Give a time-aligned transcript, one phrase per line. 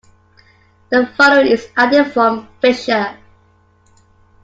[0.89, 3.19] The following is added from Fisher.